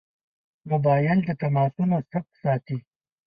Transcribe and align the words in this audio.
موبایل 0.69 1.19
د 1.25 1.29
تماسونو 1.41 1.95
ثبت 2.11 2.31
ساتي. 2.43 2.77